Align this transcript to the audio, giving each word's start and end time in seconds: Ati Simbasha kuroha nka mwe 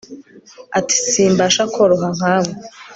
Ati 0.77 0.95
Simbasha 1.11 1.63
kuroha 1.73 2.07
nka 2.17 2.35
mwe 2.43 2.53